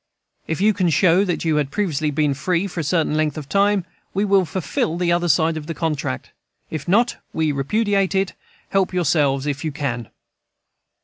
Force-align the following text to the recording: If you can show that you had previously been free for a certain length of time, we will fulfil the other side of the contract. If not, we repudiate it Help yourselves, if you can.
If 0.47 0.59
you 0.61 0.73
can 0.73 0.89
show 0.89 1.23
that 1.25 1.45
you 1.45 1.57
had 1.57 1.69
previously 1.69 2.09
been 2.09 2.33
free 2.33 2.65
for 2.65 2.79
a 2.79 2.83
certain 2.83 3.13
length 3.15 3.37
of 3.37 3.47
time, 3.47 3.85
we 4.15 4.25
will 4.25 4.45
fulfil 4.47 4.97
the 4.97 5.11
other 5.11 5.29
side 5.29 5.57
of 5.57 5.67
the 5.67 5.75
contract. 5.75 6.31
If 6.71 6.87
not, 6.87 7.17
we 7.33 7.51
repudiate 7.51 8.15
it 8.15 8.33
Help 8.69 8.95
yourselves, 8.95 9.45
if 9.45 9.63
you 9.63 9.71
can. 9.71 10.09